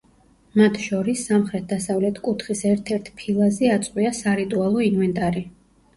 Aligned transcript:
მათ 0.59 0.77
შორის 0.85 1.25
სამხრეთ-დასავლეთ 1.31 2.17
კუთხის 2.29 2.63
ერთ-ერთ 2.71 3.11
ფილაზე 3.21 3.73
აწყვია 3.77 4.15
სარიტუალო 4.21 4.83
ინვენტარი. 4.87 5.45